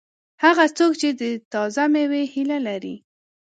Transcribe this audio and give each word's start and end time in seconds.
هغه 0.43 0.65
څوک 0.77 0.91
چې 1.01 1.09
د 1.19 1.21
تازه 1.51 1.83
مېوې 1.93 2.23
هیله 2.33 2.57
لري. 2.67 2.95